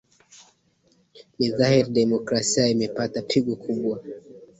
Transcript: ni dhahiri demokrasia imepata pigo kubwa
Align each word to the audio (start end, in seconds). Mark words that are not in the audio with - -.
ni 1.39 1.47
dhahiri 1.57 1.89
demokrasia 1.93 2.67
imepata 2.67 3.21
pigo 3.21 3.55
kubwa 3.61 4.01